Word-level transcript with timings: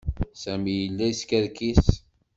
Sami 0.41 0.73
yella 0.77 1.05
yeskerkis. 1.07 1.83